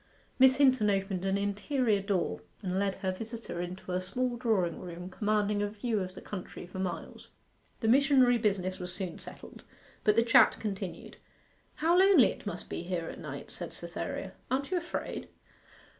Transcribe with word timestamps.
Miss 0.39 0.57
Hinton 0.57 0.89
opened 0.89 1.25
an 1.25 1.37
interior 1.37 2.01
door 2.01 2.41
and 2.63 2.79
led 2.79 2.95
her 2.95 3.11
visitor 3.11 3.61
into 3.61 3.91
a 3.91 4.01
small 4.01 4.35
drawing 4.35 4.79
room 4.79 5.11
commanding 5.11 5.61
a 5.61 5.69
view 5.69 5.99
of 5.99 6.15
the 6.15 6.23
country 6.23 6.65
for 6.65 6.79
miles. 6.79 7.27
The 7.81 7.87
missionary 7.87 8.39
business 8.39 8.79
was 8.79 8.91
soon 8.91 9.19
settled; 9.19 9.61
but 10.03 10.15
the 10.15 10.23
chat 10.23 10.57
continued. 10.59 11.17
'How 11.75 11.95
lonely 11.99 12.29
it 12.29 12.47
must 12.47 12.67
be 12.67 12.81
here 12.81 13.09
at 13.09 13.19
night!' 13.19 13.51
said 13.51 13.73
Cytherea. 13.73 14.33
'Aren't 14.49 14.71
you 14.71 14.77
afraid? 14.77 15.29